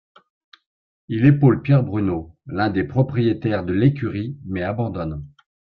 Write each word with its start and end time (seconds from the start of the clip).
Il 1.09 1.27
épaule 1.27 1.61
Pierre 1.61 1.83
Bruneau, 1.83 2.35
l'un 2.47 2.71
des 2.71 2.83
propriétaire 2.85 3.63
de 3.63 3.73
l'écurie, 3.73 4.35
mais 4.47 4.63
abandonne. 4.63 5.23